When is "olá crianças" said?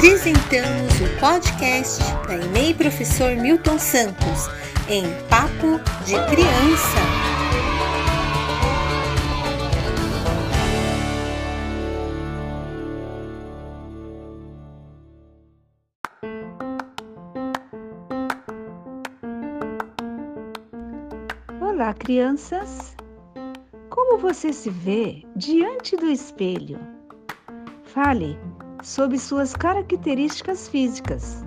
21.60-22.96